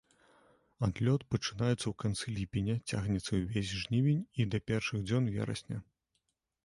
Адлёт 0.87 1.25
пачынаецца 1.33 1.75
ў 1.89 1.93
канцы 2.03 2.25
ліпеня, 2.37 2.75
цягнецца 2.93 3.31
ўвесь 3.43 3.73
жнівень 3.85 4.25
і 4.41 4.49
да 4.55 4.61
першых 4.73 4.99
дзён 5.11 5.23
верасня. 5.37 5.77